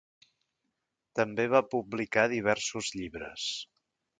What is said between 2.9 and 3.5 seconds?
llibres.